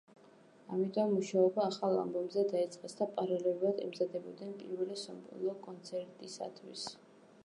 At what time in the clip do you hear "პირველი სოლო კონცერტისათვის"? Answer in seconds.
4.63-6.87